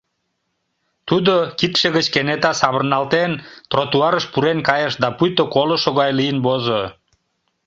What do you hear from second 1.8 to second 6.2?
гыч кенета савырналтен, тротуарыш пурен кайыш да пуйто колышо гай